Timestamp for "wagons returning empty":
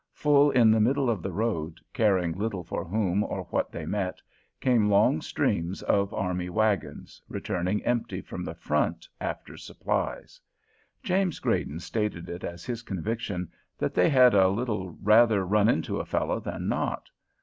6.49-8.19